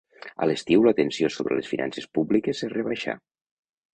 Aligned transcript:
A 0.43 0.45
l'estiu 0.51 0.85
la 0.85 0.93
tensió 0.99 1.29
sobre 1.35 1.59
les 1.59 1.69
finances 1.73 2.09
públiques 2.19 2.65
es 2.69 2.75
rebaixà. 2.79 3.17